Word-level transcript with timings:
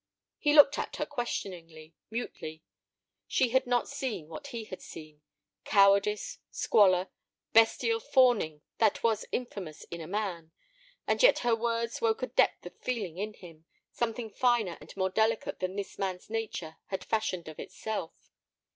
He 0.39 0.55
looked 0.55 0.79
at 0.79 0.95
her 0.95 1.05
questioningly, 1.05 1.93
mutely. 2.09 2.63
She 3.27 3.49
had 3.49 3.67
not 3.67 3.87
seen 3.87 4.29
what 4.29 4.47
he 4.47 4.63
had 4.63 4.81
seen—cowardice, 4.81 6.39
squalor, 6.49 7.09
bestial 7.53 7.99
fawning 7.99 8.63
that 8.79 9.03
was 9.03 9.27
infamous 9.31 9.83
in 9.91 10.01
a 10.01 10.07
man. 10.07 10.53
And 11.05 11.21
yet 11.21 11.39
her 11.45 11.55
words 11.55 12.01
woke 12.01 12.23
a 12.23 12.25
depth 12.27 12.65
of 12.65 12.75
feeling 12.79 13.19
in 13.19 13.35
him, 13.35 13.65
something 13.91 14.31
finer 14.31 14.75
and 14.81 14.91
more 14.97 15.11
delicate 15.11 15.59
than 15.59 15.77
his 15.77 15.99
man's 15.99 16.31
nature 16.31 16.77
had 16.87 17.05
fashioned 17.05 17.47
of 17.47 17.59
itself. 17.59 18.31